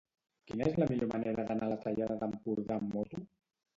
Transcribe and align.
Quina 0.51 0.69
és 0.69 0.77
la 0.83 0.87
millor 0.93 1.11
manera 1.11 1.45
d'anar 1.49 1.67
a 1.67 1.73
la 1.75 1.79
Tallada 1.85 2.19
d'Empordà 2.25 2.79
amb 2.81 2.97
moto? 2.99 3.23